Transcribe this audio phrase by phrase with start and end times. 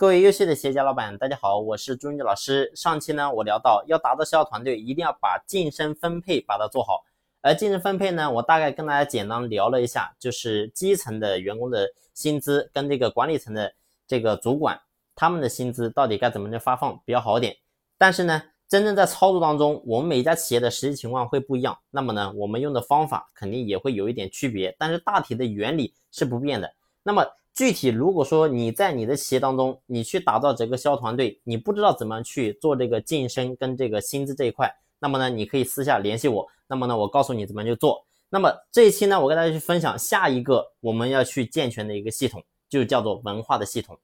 [0.00, 2.72] 各位优秀的企业家老板，大家好，我是朱云老师。
[2.74, 7.04] 上期呢，我聊到要打造销售团队，一定要把晋升分配把它做好。
[7.42, 13.70] 而晋升分配呢，我大概跟大家简单聊了一下，就是基层的员工的薪资跟这个管理层的
[14.06, 14.80] 这个主管
[15.14, 17.54] 他们的薪资到底该怎么去发放比较好点。
[17.98, 26.72] 但是呢，真正在操作当中，我们每一家企业的实际情况会不一样，那么呢，我们用的方法肯定也会有一点区别，但是大体的原理是不变的。
[27.02, 27.22] 那么
[27.54, 38.04] 具体如果说你在你的企业当中，你去打造整个销团队，你不知道怎么去做这个晋升跟这个薪资这一块，那么呢，你可以私下联系我，那么呢，我告诉你怎么去做。
[38.30, 43.98] 那么这一期呢，我跟大家去分享下一个我们要去健全的一个系统，就叫做文化的系统。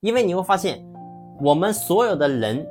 [0.00, 0.82] 因为你会发现，
[1.42, 2.64] 我们所有的人，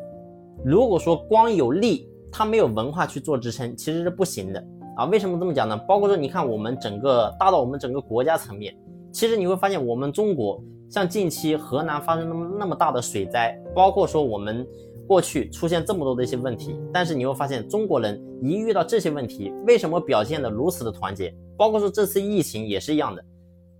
[0.63, 4.63] 如果说光有利，他没有文化去做支撑，其实是不行的
[4.95, 5.05] 啊。
[5.05, 5.77] 为什么这么讲呢？
[5.87, 8.73] 包括说，你看我们整个大到我们整个国家层面。
[9.13, 10.59] 其实你会发现，我们中国
[10.89, 14.67] 像近期河南发生那么那么大的水灾，包括说我们
[15.07, 21.31] 过去出现这么多的一些问题，但是你会发现，中国人一遇到这些问题，为什么表现的如此的团结？
[21.55, 23.23] 包括说这次疫情也是一样的。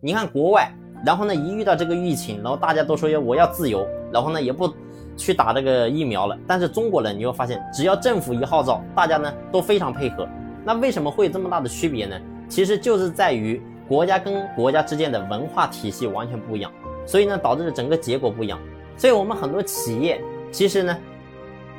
[0.01, 0.71] 你看国外，
[1.03, 4.71] 然后呢一遇到这个疫情，然后大家都说要我要自由，然后呢也不
[5.17, 6.37] 去打这个疫苗了。
[6.45, 10.27] 但是中国人你会发现，只要政府一号召，大家呢都非常配合。
[10.63, 12.15] 那为什么会有这么大的区别呢？
[12.47, 13.59] 其实就是在于。
[13.93, 16.71] 国家跟国家之间的文化体系完全不一样，
[17.05, 18.59] 所以呢，导致的整个结果不一样。
[18.97, 20.19] 所以我们很多企业
[20.51, 20.97] 其实呢，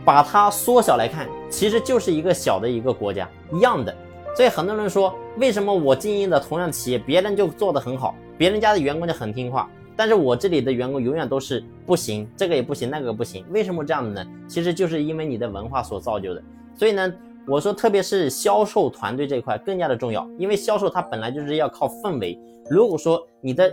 [0.05, 3.93] 把它缩小来看，其实就是一个小的一个国家一样的。
[4.37, 13.45] 所以很多人说，为什么我经营的同样企业，别人就做得很好，别人家的员工就很听话，但是我这里的员工永远都是不行，这个也不行，那个不行。
[13.51, 14.31] 为什么这样的呢？
[14.47, 16.41] 其实就是因为你的文化所造就的。
[16.77, 17.13] 所以呢。
[17.47, 22.39] 我说，特别是销售团队这一块更加的重要，因为销售它本来就是要靠氛围。
[22.71, 23.71] 如果说你的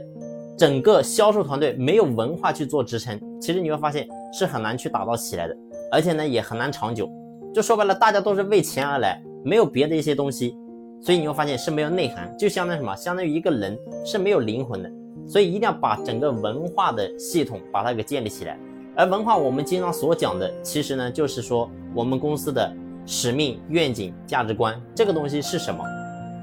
[0.58, 5.56] 整个销售团队没有文化去做支撑，其实你会发现是很难去打造起来的，
[5.90, 7.10] 而且呢也很难长久。
[7.54, 10.54] 就说白了，大家都是为钱而来，没有别的一些东西，
[11.02, 12.94] 所以你会发现是没有内涵，就相当于什么？
[12.98, 14.92] 相当于一个人是没有灵魂的。
[15.26, 18.60] 所以一定要把整个文化的系统把它给建立起来。
[18.98, 22.70] 而文化，我们经常所讲的，其实呢就是说我们公司的。
[23.06, 25.84] 使命、愿景、价值观，这个东西是什么？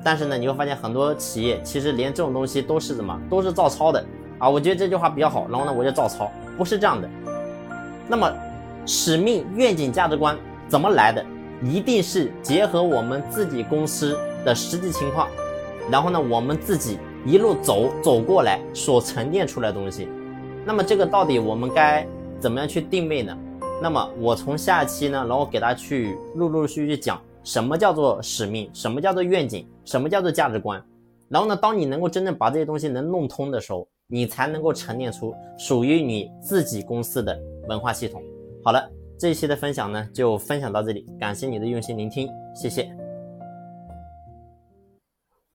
[0.05, 4.05] 但是呢，你会发现很多企业其实连这种东西都是什么，都是照抄的
[4.39, 4.49] 啊！
[4.49, 7.09] 我觉得这句话比较好，然后呢，我就照抄，不是这样的。
[8.07, 8.33] 那么，
[8.87, 10.37] 使命、愿景、价值观
[10.69, 11.25] 怎么来的？
[11.63, 15.29] 一定是结合我们自己公司的实际情况，
[15.91, 20.09] 然后呢，我们自己一路走走过来所沉淀出来的东西。
[20.65, 22.07] 那么，这个到底我们该
[22.39, 23.37] 怎么样去定位呢？
[23.81, 30.83] 那么我从下期呢，然后给大家去陆陆续续讲什么叫做使命，什么叫做愿景，什么叫做价值观。
[31.29, 37.39] 然后呢，当你能够真正把这些东西能弄通的时候，你才能够沉淀出属于你自己公司的
[37.69, 38.23] 文化系统。
[38.65, 43.08] 好了，这一期的分享呢就分享到这里，感谢你的用心聆听，谢谢。